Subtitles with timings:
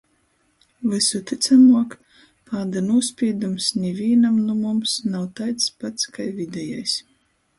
[0.93, 1.91] Vysu tycamuok,
[2.53, 6.99] pāda nūspīdums nivīnam nu mums nav taids pats kai videjais.